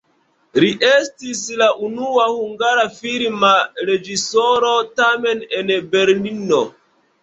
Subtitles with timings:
[0.63, 3.55] Li estis la unua hungara filma
[3.93, 6.69] reĝisoro, tamen en Berlino.